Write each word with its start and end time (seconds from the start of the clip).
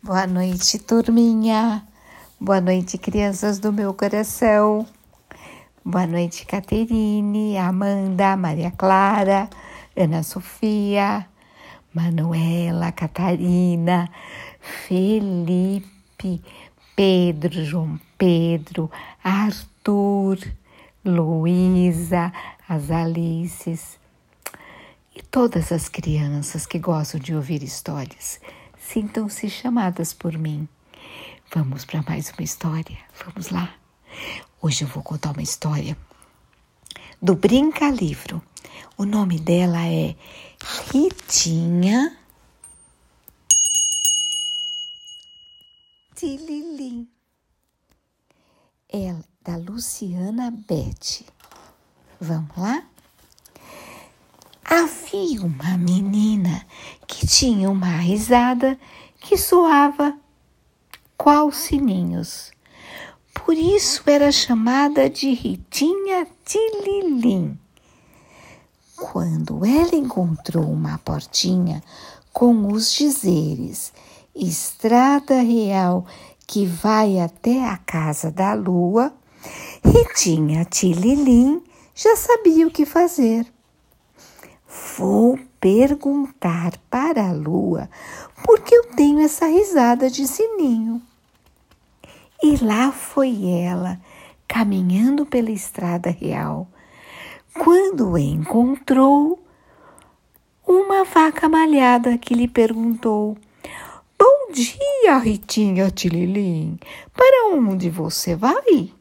Boa 0.00 0.28
noite, 0.28 0.78
turminha. 0.78 1.84
Boa 2.40 2.60
noite, 2.60 2.96
crianças 2.96 3.58
do 3.58 3.72
meu 3.72 3.92
coração. 3.92 4.86
Boa 5.84 6.06
noite, 6.06 6.46
Caterine, 6.46 7.58
Amanda, 7.58 8.36
Maria 8.36 8.70
Clara, 8.70 9.50
Ana 9.96 10.22
Sofia, 10.22 11.26
Manuela, 11.92 12.92
Catarina, 12.92 14.08
Felipe, 14.60 16.40
Pedro, 16.94 17.64
João 17.64 17.98
Pedro, 18.16 18.88
Arthur, 19.22 20.38
Luísa, 21.04 22.32
as 22.68 22.88
Alices 22.92 23.98
e 25.12 25.20
todas 25.22 25.72
as 25.72 25.88
crianças 25.88 26.66
que 26.66 26.78
gostam 26.78 27.18
de 27.18 27.34
ouvir 27.34 27.64
histórias 27.64 28.40
sintam-se 28.92 29.50
chamadas 29.50 30.14
por 30.14 30.38
mim. 30.38 30.66
Vamos 31.54 31.84
para 31.84 32.02
mais 32.02 32.30
uma 32.30 32.42
história? 32.42 32.98
Vamos 33.22 33.50
lá? 33.50 33.74
Hoje 34.62 34.84
eu 34.84 34.88
vou 34.88 35.02
contar 35.02 35.32
uma 35.32 35.42
história 35.42 35.96
do 37.20 37.34
Brinca 37.34 37.90
Livro. 37.90 38.42
O 38.96 39.04
nome 39.04 39.38
dela 39.38 39.86
é 39.86 40.16
Ritinha 40.90 42.16
Tililim. 46.14 47.06
É 48.90 49.14
da 49.42 49.56
Luciana 49.58 50.50
Bete. 50.50 51.26
Vamos 52.18 52.56
lá? 52.56 52.82
Havia 54.64 55.42
uma 55.42 55.76
menina 55.76 56.66
tinha 57.28 57.70
uma 57.70 57.98
risada 57.98 58.78
que 59.20 59.36
soava 59.36 60.16
qual 61.14 61.52
sininhos. 61.52 62.50
Por 63.34 63.54
isso 63.54 64.02
era 64.06 64.32
chamada 64.32 65.10
de 65.10 65.34
Ritinha 65.34 66.26
Tililim. 66.42 67.58
Quando 68.96 69.62
ela 69.62 69.94
encontrou 69.94 70.64
uma 70.64 70.96
portinha 70.98 71.82
com 72.32 72.72
os 72.72 72.90
dizeres 72.94 73.92
Estrada 74.34 75.42
Real 75.42 76.06
que 76.46 76.64
vai 76.64 77.20
até 77.20 77.68
a 77.68 77.76
casa 77.76 78.30
da 78.30 78.54
lua, 78.54 79.12
Ritinha 79.84 80.64
Tililim 80.64 81.62
já 81.94 82.16
sabia 82.16 82.66
o 82.66 82.70
que 82.70 82.86
fazer. 82.86 83.46
Vou 84.96 85.38
perguntar 85.60 86.72
para 86.90 87.28
a 87.28 87.32
lua 87.32 87.88
por 88.44 88.60
que 88.60 88.74
eu 88.74 88.84
tenho 88.94 89.20
essa 89.20 89.46
risada 89.46 90.10
de 90.10 90.26
sininho. 90.26 91.02
E 92.42 92.56
lá 92.64 92.92
foi 92.92 93.50
ela, 93.50 94.00
caminhando 94.46 95.26
pela 95.26 95.50
estrada 95.50 96.10
real, 96.10 96.68
quando 97.54 98.16
encontrou 98.16 99.42
uma 100.66 101.04
vaca 101.04 101.48
malhada 101.48 102.16
que 102.16 102.34
lhe 102.34 102.46
perguntou: 102.46 103.36
Bom 104.18 104.52
dia, 104.52 105.18
Ritinha 105.18 105.90
Tililim, 105.90 106.78
para 107.14 107.54
onde 107.54 107.90
você 107.90 108.36
vai? 108.36 108.92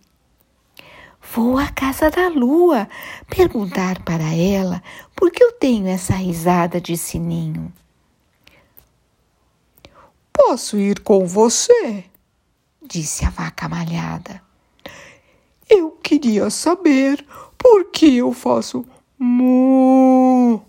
Vou 1.33 1.57
à 1.57 1.67
casa 1.69 2.09
da 2.09 2.29
lua 2.29 2.87
perguntar 3.27 4.01
para 4.03 4.33
ela 4.33 4.81
por 5.15 5.29
que 5.31 5.43
eu 5.43 5.51
tenho 5.51 5.87
essa 5.87 6.13
risada 6.13 6.79
de 6.79 6.97
sininho. 6.97 7.71
Posso 10.31 10.77
ir 10.77 10.99
com 11.01 11.25
você? 11.25 12.05
disse 12.81 13.25
a 13.25 13.29
vaca 13.29 13.67
malhada. 13.67 14.41
Eu 15.69 15.91
queria 15.91 16.49
saber 16.49 17.25
por 17.57 17.91
que 17.91 18.17
eu 18.17 18.31
faço 18.31 18.85
mu. 19.19 20.61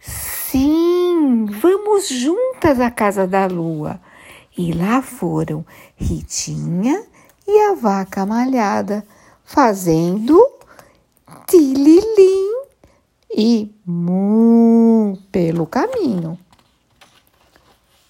Sim, 0.00 1.46
vamos 1.46 2.08
juntas 2.08 2.80
à 2.80 2.90
casa 2.90 3.26
da 3.26 3.46
lua. 3.46 4.00
E 4.56 4.72
lá 4.72 5.00
foram 5.02 5.64
Ritinha 5.96 7.06
e 7.46 7.60
a 7.70 7.74
vaca 7.74 8.24
malhada, 8.24 9.06
fazendo 9.44 10.40
tililim 11.46 12.62
e 13.36 13.72
mu 13.86 15.18
pelo 15.30 15.66
caminho. 15.66 16.38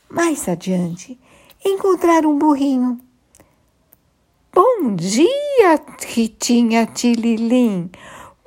Mais 0.09 0.49
adiante, 0.49 1.19
encontraram 1.65 2.31
um 2.31 2.39
burrinho. 2.39 3.01
Bom 4.53 4.95
dia, 4.95 5.83
Ritinha 6.07 6.87
Tililim. 6.87 7.91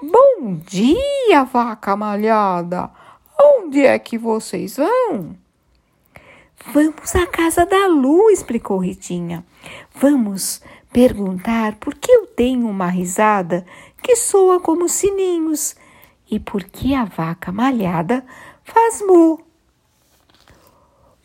Bom 0.01 0.61
dia, 0.65 1.43
vaca 1.43 1.97
malhada. 1.97 2.89
Onde 3.37 3.85
é 3.85 3.99
que 3.99 4.17
vocês 4.17 4.77
vão? 4.77 5.35
Vamos 6.73 7.15
à 7.15 7.27
casa 7.27 7.65
da 7.65 7.87
lua, 7.87 8.31
explicou 8.31 8.77
Ritinha. 8.77 9.45
Vamos 9.95 10.61
perguntar 10.97 11.75
por 11.75 11.93
que 11.93 12.11
eu 12.11 12.25
tenho 12.25 12.67
uma 12.67 12.87
risada 12.87 13.63
que 14.01 14.15
soa 14.15 14.59
como 14.59 14.89
sininhos 14.89 15.75
e 16.27 16.39
por 16.39 16.63
que 16.63 16.95
a 16.95 17.05
vaca 17.05 17.51
malhada 17.51 18.25
faz 18.63 19.03
mu. 19.03 19.39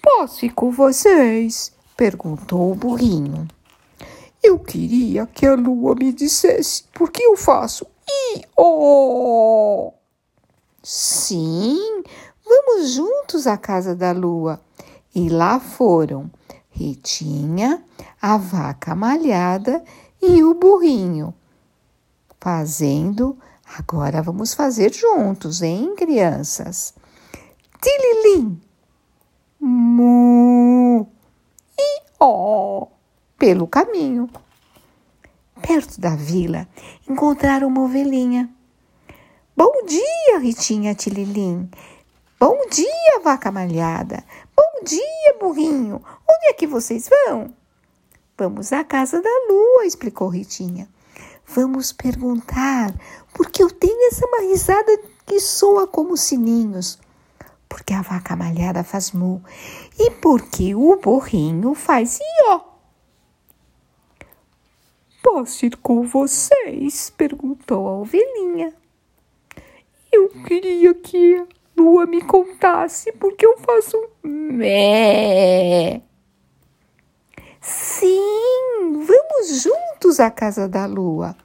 Posso 0.02 0.44
ir 0.44 0.50
com 0.50 0.70
vocês? 0.70 1.72
perguntou 1.96 2.70
o 2.70 2.74
burrinho. 2.74 3.48
Eu 4.42 4.58
queria 4.58 5.26
que 5.26 5.46
a 5.46 5.54
lua 5.54 5.94
me 5.94 6.12
dissesse 6.12 6.82
por 6.92 7.10
que 7.10 7.22
eu 7.22 7.34
faço 7.34 7.86
i 8.06 8.42
o. 8.54 9.90
Sim, 10.82 12.02
vamos 12.44 12.90
juntos 12.90 13.46
à 13.46 13.56
casa 13.56 13.96
da 13.96 14.12
lua. 14.12 14.60
E 15.14 15.30
lá 15.30 15.58
foram 15.58 16.30
Ritinha, 16.70 17.82
a 18.22 18.36
vaca 18.36 18.94
malhada 18.94 19.82
e 20.22 20.44
o 20.44 20.54
burrinho. 20.54 21.34
Fazendo, 22.40 23.36
agora 23.76 24.22
vamos 24.22 24.54
fazer 24.54 24.94
juntos, 24.94 25.60
hein, 25.60 25.96
crianças? 25.96 26.94
Tililim, 27.80 28.60
mu 29.58 31.08
e 31.76 32.02
ó 32.20 32.86
pelo 33.36 33.66
caminho. 33.66 34.30
Perto 35.60 36.00
da 36.00 36.14
vila, 36.14 36.68
encontraram 37.08 37.66
uma 37.66 37.82
ovelhinha. 37.82 38.48
Bom 39.56 39.84
dia, 39.84 40.38
Ritinha 40.38 40.94
Tililim. 40.94 41.68
Bom 42.38 42.68
dia, 42.70 43.20
vaca 43.22 43.50
malhada. 43.50 44.24
Bom 44.56 44.84
dia, 44.84 45.36
burrinho. 45.40 45.96
Onde 46.28 46.46
é 46.46 46.52
que 46.52 46.66
vocês 46.66 47.08
vão? 47.08 47.52
Vamos 48.36 48.72
à 48.72 48.82
casa 48.82 49.20
da 49.20 49.46
lua, 49.48 49.84
explicou 49.84 50.28
Ritinha. 50.28 50.88
Vamos 51.46 51.92
perguntar 51.92 52.94
por 53.34 53.50
que 53.50 53.62
eu 53.62 53.70
tenho 53.70 54.08
essa 54.08 54.26
risada 54.40 54.98
que 55.26 55.38
soa 55.38 55.86
como 55.86 56.16
sininhos. 56.16 56.98
Porque 57.68 57.92
a 57.92 58.02
vaca 58.02 58.34
malhada 58.34 58.82
faz 58.82 59.12
mu 59.12 59.42
e 59.98 60.10
porque 60.10 60.74
o 60.74 60.96
burrinho 60.96 61.74
faz 61.74 62.18
ió. 62.20 62.60
Posso 65.22 65.66
ir 65.66 65.76
com 65.76 66.06
vocês? 66.06 67.10
perguntou 67.10 67.86
a 67.86 67.98
ovelhinha. 67.98 68.74
Eu 70.10 70.28
queria 70.46 70.94
que 70.94 71.36
a 71.36 71.46
lua 71.76 72.06
me 72.06 72.22
contasse 72.22 73.12
porque 73.12 73.46
eu 73.46 73.56
faço 73.58 73.96
mé. 74.22 76.02
Sim, 77.64 79.04
vamos 79.06 79.62
juntos 79.62 80.18
à 80.18 80.32
casa 80.32 80.68
da 80.68 80.84
lua. 80.84 81.36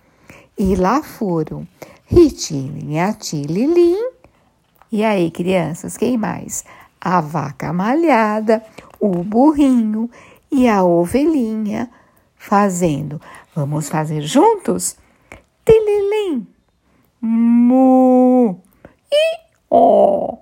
E 0.58 0.76
lá 0.76 1.04
foram 1.04 1.68
Ritinha, 2.08 3.14
Tililim. 3.14 4.10
E 4.92 5.04
aí, 5.04 5.30
crianças, 5.30 5.96
quem 5.96 6.18
mais? 6.18 6.66
A 7.00 7.22
vaca 7.22 7.72
malhada, 7.72 8.66
o 9.00 9.24
burrinho 9.24 10.10
e 10.52 10.68
a 10.68 10.84
ovelhinha 10.84 11.88
fazendo. 12.36 13.22
Vamos 13.54 13.88
fazer 13.88 14.22
juntos? 14.22 14.98
Tililim, 15.64 16.48
mu 17.22 18.60
e 19.12 19.40
ó. 19.70 20.36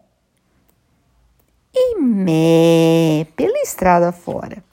E 1.74 2.00
mé 2.00 3.28
pela 3.36 3.60
estrada 3.60 4.14
fora 4.14 4.65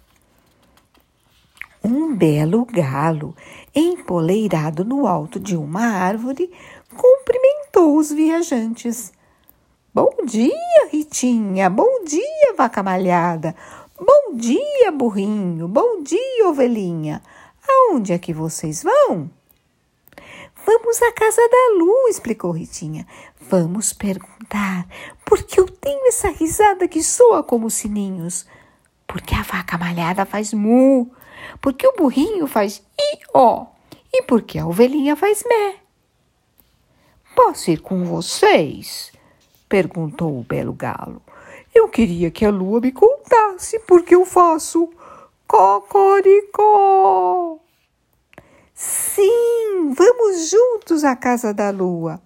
um 1.85 2.15
belo 2.15 2.65
galo, 2.65 3.35
empoleirado 3.75 4.85
no 4.85 5.07
alto 5.07 5.41
de 5.41 5.57
uma 5.57 5.85
árvore, 5.85 6.51
cumprimentou 6.97 7.97
os 7.97 8.13
viajantes. 8.13 9.13
Bom 9.95 10.11
dia, 10.25 10.89
Ritinha! 10.91 11.69
Bom 11.69 12.05
dia, 12.05 12.55
vaca 12.57 12.83
malhada! 12.83 13.55
Bom 14.05 14.35
dia, 14.37 14.91
burrinho. 14.91 15.69
Bom 15.69 16.03
dia, 16.03 16.49
ovelhinha. 16.49 17.23
Aonde 17.69 18.13
é 18.13 18.19
que 18.19 18.33
vocês 18.33 18.83
vão? 18.83 19.31
Vamos 20.67 21.03
à 21.03 21.13
casa 21.13 21.41
da 21.49 21.79
Lu, 21.79 22.09
explicou 22.09 22.51
Ritinha. 22.51 23.07
Vamos 23.41 23.93
perguntar 23.93 24.87
por 25.25 25.43
que 25.43 25.61
eu 25.61 25.67
tenho 25.67 26.09
essa 26.09 26.31
risada 26.31 26.89
que 26.89 27.03
soa 27.03 27.43
como 27.43 27.71
sininhos. 27.71 28.47
Porque 29.07 29.35
a 29.35 29.43
vaca 29.43 29.79
malhada 29.79 30.25
faz 30.25 30.53
mu, 30.53 31.11
porque 31.61 31.87
o 31.87 31.97
burrinho 31.97 32.47
faz 32.47 32.83
i-ó 32.99 33.67
e 34.13 34.23
porque 34.23 34.59
a 34.59 34.67
ovelhinha 34.67 35.17
faz 35.17 35.43
mé. 35.47 35.77
Posso 37.35 37.71
ir 37.71 37.81
com 37.81 38.05
vocês? 38.05 39.11
perguntou 39.69 40.39
o 40.39 40.43
belo 40.43 40.75
galo. 40.75 41.23
Eu 41.75 41.89
queria 41.89 42.31
que 42.31 42.45
a 42.45 42.51
lua 42.51 42.81
me 42.81 42.93
contasse 42.93 43.79
porque 43.81 44.15
eu 44.15 44.27
faço 44.27 44.91
cocoricó. 45.47 47.59
Sim, 48.75 49.95
vamos 49.97 50.51
juntos 50.51 51.05
à 51.05 51.17
casa 51.17 51.55
da 51.55 51.71
lua. 51.71 52.21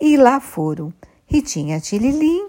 E 0.00 0.16
lá 0.16 0.40
foram 0.40 0.92
Ritinha 1.26 1.80
Tililim. 1.80 2.48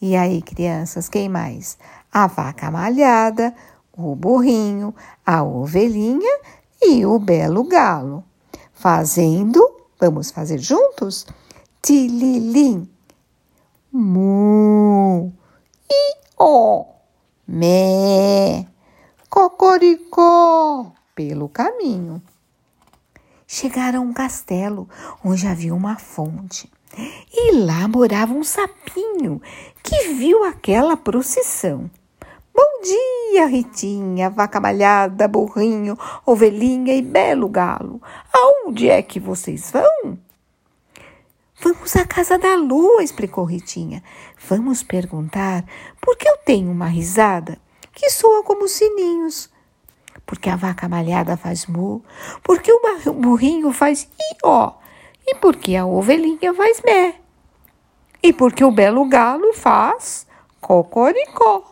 E 0.00 0.16
aí, 0.16 0.40
crianças, 0.40 1.08
quem 1.08 1.28
mais? 1.28 1.76
A 2.12 2.26
vaca 2.26 2.70
malhada, 2.70 3.54
o 3.96 4.14
burrinho, 4.14 4.94
a 5.24 5.42
ovelhinha 5.42 6.40
e 6.80 7.04
o 7.04 7.18
belo 7.18 7.64
galo. 7.64 8.24
Fazendo, 8.72 9.60
vamos 10.00 10.30
fazer 10.30 10.58
juntos? 10.58 11.26
Tililim, 11.80 12.88
mu, 13.92 15.32
i, 15.90 16.16
ó, 16.38 16.84
mé, 17.46 18.66
cocoricó, 19.28 20.92
pelo 21.14 21.48
caminho. 21.48 22.22
Chegaram 23.46 24.00
a 24.00 24.02
um 24.02 24.12
castelo 24.12 24.88
onde 25.24 25.46
havia 25.46 25.74
uma 25.74 25.98
fonte. 25.98 26.70
E 27.32 27.52
lá 27.52 27.86
morava 27.88 28.32
um 28.32 28.44
sapinho 28.44 29.40
que 29.82 30.14
viu 30.14 30.44
aquela 30.44 30.96
procissão. 30.96 31.90
Bom 32.54 32.82
dia, 32.82 33.11
Ritinha, 33.40 34.30
vaca 34.30 34.60
malhada, 34.60 35.26
burrinho, 35.26 35.96
ovelhinha 36.24 36.94
e 36.94 37.02
belo 37.02 37.48
galo. 37.48 38.00
Aonde 38.32 38.88
é 38.88 39.02
que 39.02 39.18
vocês 39.18 39.70
vão? 39.70 40.18
Vamos 41.60 41.94
à 41.96 42.04
casa 42.04 42.38
da 42.38 42.54
lua, 42.54 43.02
explicou 43.02 43.44
Ritinha. 43.44 44.02
Vamos 44.48 44.82
perguntar 44.82 45.64
por 46.00 46.16
que 46.16 46.28
eu 46.28 46.36
tenho 46.38 46.70
uma 46.70 46.86
risada 46.86 47.58
que 47.92 48.10
soa 48.10 48.42
como 48.42 48.68
sininhos. 48.68 49.50
Porque 50.26 50.48
a 50.48 50.56
vaca 50.56 50.88
malhada 50.88 51.36
faz 51.36 51.66
mu, 51.66 52.02
porque 52.42 52.72
o 52.72 53.12
burrinho 53.12 53.72
faz 53.72 54.08
i-ó, 54.18 54.72
e 55.26 55.34
porque 55.36 55.74
a 55.76 55.84
ovelhinha 55.84 56.54
faz 56.54 56.80
mé, 56.84 57.16
e 58.22 58.32
porque 58.32 58.64
o 58.64 58.70
belo 58.70 59.04
galo 59.08 59.52
faz 59.52 60.26
cocoricó. 60.60 61.71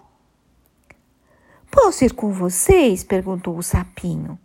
Posso 1.71 2.05
ir 2.05 2.15
com 2.15 2.33
vocês? 2.33 3.05
perguntou 3.05 3.57
o 3.57 3.63
sapinho. 3.63 4.37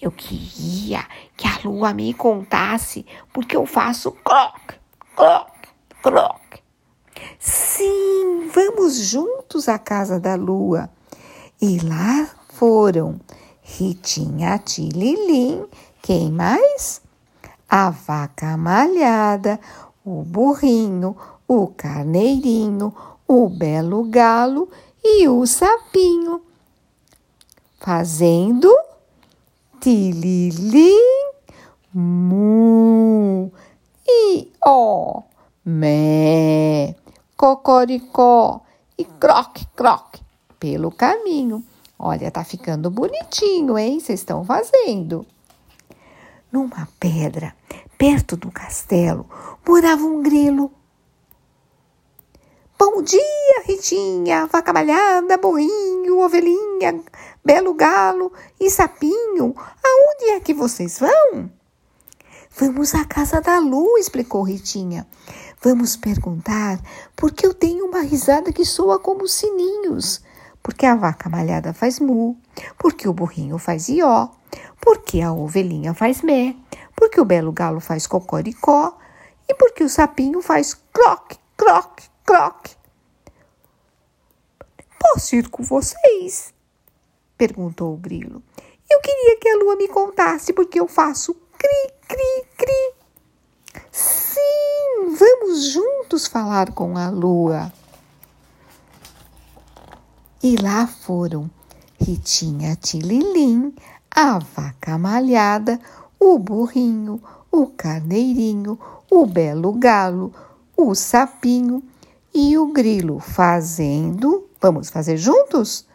Eu 0.00 0.12
queria 0.12 1.04
que 1.36 1.46
a 1.46 1.58
lua 1.64 1.92
me 1.92 2.14
contasse 2.14 3.04
porque 3.32 3.56
eu 3.56 3.66
faço 3.66 4.12
croc, 4.24 4.74
croc, 5.16 5.50
croc. 6.00 6.40
Sim, 7.38 8.48
vamos 8.54 8.96
juntos 8.96 9.68
à 9.68 9.76
casa 9.76 10.20
da 10.20 10.36
lua. 10.36 10.88
E 11.60 11.80
lá 11.80 12.28
foram 12.50 13.20
Ritinha 13.60 14.56
Tililim, 14.58 15.66
quem 16.00 16.30
mais? 16.30 17.02
A 17.68 17.90
vaca 17.90 18.56
malhada, 18.56 19.58
o 20.04 20.22
burrinho, 20.22 21.16
o 21.48 21.66
carneirinho, 21.66 22.94
o 23.26 23.48
belo 23.48 24.04
galo 24.04 24.68
e 25.02 25.28
o 25.28 25.44
sapinho 25.46 26.51
fazendo 27.82 28.72
tililim, 29.80 31.32
mu, 31.92 33.50
i, 34.06 34.52
ó, 34.64 35.22
mé, 35.64 36.94
cocoricó 37.36 38.62
e 38.96 39.04
croque, 39.04 39.66
croque 39.74 40.22
pelo 40.60 40.92
caminho. 40.92 41.64
Olha, 41.98 42.30
tá 42.30 42.44
ficando 42.44 42.88
bonitinho, 42.88 43.76
hein? 43.76 43.98
Vocês 43.98 44.20
estão 44.20 44.44
fazendo. 44.44 45.26
Numa 46.52 46.86
pedra, 47.00 47.52
perto 47.98 48.36
do 48.36 48.50
castelo, 48.52 49.26
morava 49.66 50.04
um 50.04 50.22
grilo 50.22 50.70
Bom 52.84 53.00
dia, 53.00 53.62
Ritinha, 53.64 54.46
vaca 54.46 54.72
malhada, 54.72 55.38
burrinho, 55.38 56.18
ovelhinha, 56.18 57.00
belo 57.44 57.74
galo 57.74 58.32
e 58.60 58.70
sapinho. 58.70 59.54
Aonde 59.84 60.30
é 60.30 60.40
que 60.40 60.54
vocês 60.54 60.98
vão? 60.98 61.50
Vamos 62.56 62.94
à 62.94 63.04
casa 63.04 63.40
da 63.40 63.58
Lu, 63.58 63.96
explicou 63.98 64.42
Ritinha. 64.42 65.06
Vamos 65.62 65.96
perguntar 65.96 66.78
por 67.16 67.32
que 67.32 67.46
eu 67.46 67.54
tenho 67.54 67.86
uma 67.86 68.02
risada 68.02 68.52
que 68.52 68.64
soa 68.64 68.98
como 68.98 69.26
sininhos. 69.26 70.22
Porque 70.62 70.86
a 70.86 70.94
vaca 70.94 71.28
malhada 71.28 71.72
faz 71.72 71.98
mu, 71.98 72.36
porque 72.78 73.08
o 73.08 73.12
burrinho 73.12 73.58
faz 73.58 73.88
ió, 73.88 74.28
porque 74.80 75.20
a 75.20 75.32
ovelhinha 75.32 75.92
faz 75.92 76.22
mé, 76.22 76.54
porque 76.94 77.20
o 77.20 77.24
belo 77.24 77.50
galo 77.50 77.80
faz 77.80 78.06
cocoricó 78.06 78.96
e 79.48 79.54
porque 79.54 79.82
o 79.82 79.88
sapinho 79.88 80.40
faz 80.40 80.74
croque, 80.92 81.36
croque, 81.56 82.04
croque. 82.24 82.76
Posso 85.00 85.34
ir 85.34 85.48
com 85.48 85.64
vocês? 85.64 86.54
Perguntou 87.42 87.94
o 87.94 87.96
grilo. 87.96 88.40
Eu 88.88 89.00
queria 89.00 89.36
que 89.36 89.48
a 89.48 89.56
lua 89.56 89.74
me 89.74 89.88
contasse 89.88 90.52
porque 90.52 90.78
eu 90.78 90.86
faço 90.86 91.34
cri, 91.58 91.92
cri, 92.06 92.44
cri. 92.56 93.82
Sim, 93.90 95.16
vamos 95.18 95.72
juntos 95.72 96.28
falar 96.28 96.70
com 96.70 96.96
a 96.96 97.10
lua. 97.10 97.72
E 100.40 100.54
lá 100.54 100.86
foram 100.86 101.50
Ritinha 102.00 102.76
Tililim, 102.76 103.74
a 104.08 104.38
vaca 104.38 104.96
malhada, 104.96 105.80
o 106.20 106.38
burrinho, 106.38 107.20
o 107.50 107.66
carneirinho, 107.66 108.78
o 109.10 109.26
belo 109.26 109.72
galo, 109.72 110.32
o 110.76 110.94
sapinho 110.94 111.82
e 112.32 112.56
o 112.56 112.68
grilo 112.68 113.18
fazendo. 113.18 114.46
Vamos 114.60 114.90
fazer 114.90 115.16
juntos? 115.16 115.90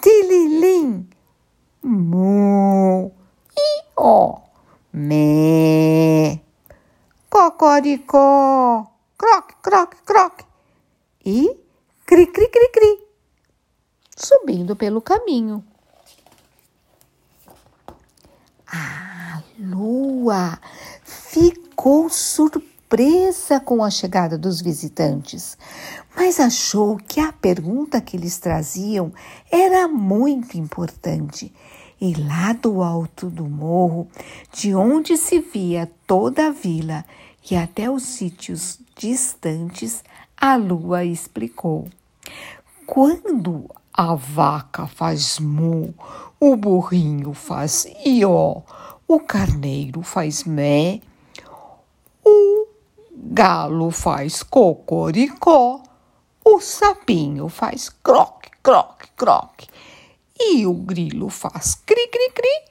Tililim, 0.00 1.10
mu, 1.82 3.10
i, 3.56 3.84
ó, 3.96 4.40
mé, 4.92 6.40
cocoricó, 7.28 8.92
croque, 9.16 9.54
croque, 9.60 9.96
croque 10.04 10.44
e 11.24 11.58
cri, 12.06 12.26
cri, 12.26 12.48
cri, 12.48 12.70
cri, 12.72 13.06
subindo 14.16 14.76
pelo 14.76 15.02
caminho. 15.02 15.64
A 18.66 19.42
lua 19.58 20.60
ficou 21.02 22.08
surpresa 22.08 22.77
surpresa 22.88 23.60
com 23.60 23.84
a 23.84 23.90
chegada 23.90 24.38
dos 24.38 24.62
visitantes, 24.62 25.58
mas 26.16 26.40
achou 26.40 26.96
que 26.96 27.20
a 27.20 27.30
pergunta 27.30 28.00
que 28.00 28.16
eles 28.16 28.38
traziam 28.38 29.12
era 29.52 29.86
muito 29.86 30.56
importante. 30.56 31.52
E 32.00 32.14
lá 32.14 32.54
do 32.54 32.82
alto 32.82 33.28
do 33.28 33.44
morro, 33.44 34.08
de 34.50 34.74
onde 34.74 35.18
se 35.18 35.38
via 35.38 35.90
toda 36.06 36.46
a 36.46 36.50
vila 36.50 37.04
e 37.50 37.56
até 37.56 37.90
os 37.90 38.04
sítios 38.04 38.78
distantes, 38.96 40.02
a 40.34 40.56
lua 40.56 41.04
explicou. 41.04 41.88
Quando 42.86 43.68
a 43.92 44.14
vaca 44.14 44.86
faz 44.86 45.38
mu, 45.38 45.92
o 46.40 46.56
burrinho 46.56 47.34
faz 47.34 47.86
ió, 48.06 48.62
o 49.06 49.20
carneiro 49.20 50.00
faz 50.02 50.44
mé, 50.44 51.02
galo 53.20 53.90
faz 53.90 54.42
cocoricó, 54.42 55.82
o 56.44 56.60
sapinho 56.60 57.48
faz 57.48 57.88
croque, 57.88 58.50
croque, 58.62 59.08
croque, 59.16 59.68
e 60.38 60.64
o 60.66 60.74
grilo 60.74 61.28
faz 61.28 61.74
cri, 61.74 62.08
cri, 62.08 62.30
cri, 62.30 62.64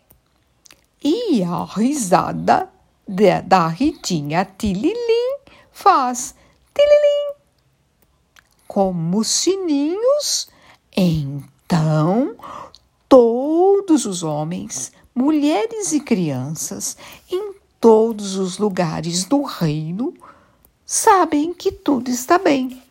e 1.04 1.44
a 1.44 1.66
risada 1.66 2.70
de, 3.06 3.42
da 3.42 3.68
Ritinha 3.68 4.46
Tililim 4.58 5.40
faz 5.72 6.34
tililim, 6.74 7.36
como 8.68 9.24
sininhos 9.24 10.50
Então, 10.96 12.36
todos 13.08 14.06
os 14.06 14.24
homens, 14.24 14.92
mulheres 15.14 15.92
e 15.92 16.00
crianças 16.00 16.98
em 17.30 17.54
todos 17.80 18.36
os 18.36 18.58
lugares 18.58 19.26
do 19.26 19.44
reino 19.44 20.14
sabem 20.88 21.54
que 21.54 21.70
tudo 21.70 22.10
está 22.10 22.40
bem. 22.40 22.82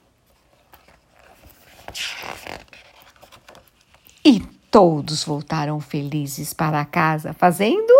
E 4.23 4.41
todos 4.71 5.25
voltaram 5.25 5.81
felizes 5.81 6.53
para 6.53 6.85
casa, 6.85 7.33
fazendo. 7.33 7.95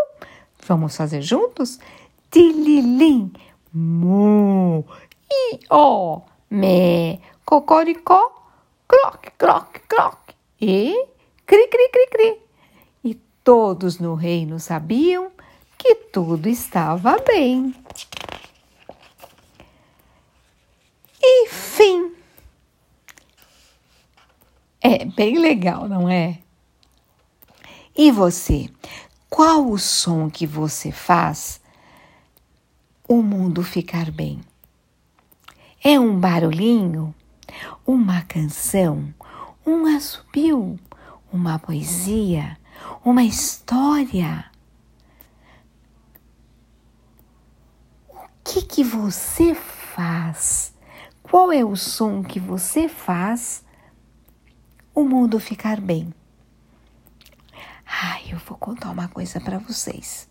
Vamos 0.67 0.95
fazer 0.95 1.23
juntos? 1.23 1.79
Tililim, 2.31 3.33
mu, 3.73 4.85
i, 5.33 5.61
ó, 5.71 6.21
me, 6.51 7.21
cocoricó, 7.45 8.51
croc, 8.87 9.31
croc, 9.39 9.81
croc 9.89 10.19
e 10.61 11.07
cri, 11.47 11.69
cri, 11.69 11.89
cri, 11.89 12.07
cri. 12.11 12.41
E 13.05 13.15
todos 13.43 13.99
no 13.99 14.15
reino 14.15 14.59
sabiam 14.59 15.31
que 15.79 15.95
tudo 15.95 16.49
estava 16.49 17.17
bem. 17.19 17.75
E 21.29 21.49
fim. 21.49 22.15
É 24.81 25.05
bem 25.05 25.39
legal, 25.39 25.89
não 25.89 26.09
é? 26.09 26.39
E 27.97 28.13
você? 28.13 28.71
Qual 29.29 29.69
o 29.69 29.77
som 29.77 30.31
que 30.31 30.47
você 30.47 30.93
faz 30.93 31.61
o 33.09 33.21
mundo 33.23 33.65
ficar 33.65 34.13
bem? 34.13 34.41
É 35.83 35.99
um 35.99 36.17
barulhinho? 36.21 37.13
Uma 37.85 38.23
canção? 38.23 39.13
Um 39.67 39.85
assobio? 39.87 40.79
Uma 41.33 41.59
poesia? 41.59 42.57
Uma 43.05 43.25
história? 43.25 44.49
O 48.09 48.29
que 48.45 48.63
que 48.63 48.85
você 48.85 49.53
faz? 49.57 50.76
Qual 51.31 51.51
é 51.51 51.65
o 51.65 51.75
som 51.75 52.23
que 52.23 52.39
você 52.39 52.89
faz 52.89 53.65
o 54.95 55.03
mundo 55.03 55.41
ficar 55.41 55.81
bem? 55.81 56.15
Ai, 57.85 58.27
eu 58.31 58.39
vou 58.39 58.57
contar 58.57 58.91
uma 58.91 59.09
coisa 59.09 59.41
para 59.41 59.59
vocês. 59.59 60.29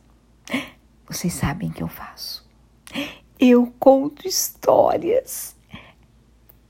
Vocês 1.06 1.34
sabem 1.34 1.70
que 1.70 1.84
eu 1.84 1.90
faço. 1.90 2.48
Eu 3.38 3.74
conto 3.78 4.26
histórias. 4.26 5.56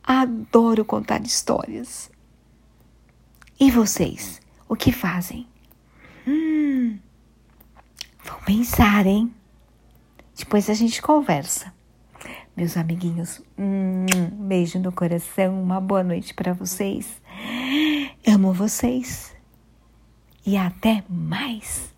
Adoro 0.04 0.84
contar 0.84 1.22
histórias. 1.22 2.10
E 3.60 3.70
vocês, 3.70 4.42
o 4.68 4.76
que 4.76 4.92
fazem? 4.92 5.48
Hum, 6.28 6.98
vão 8.24 8.40
pensar, 8.42 9.06
hein? 9.06 9.34
Depois 10.36 10.68
a 10.70 10.74
gente 10.74 11.00
conversa. 11.02 11.72
Meus 12.56 12.78
amiguinhos, 12.78 13.42
um 13.58 14.06
beijo 14.48 14.80
no 14.80 14.90
coração, 14.90 15.62
uma 15.62 15.82
boa 15.82 16.02
noite 16.02 16.34
para 16.34 16.54
vocês. 16.54 17.22
Amo 18.26 18.54
vocês 18.54 19.36
e 20.46 20.56
até 20.56 21.04
mais! 21.10 21.95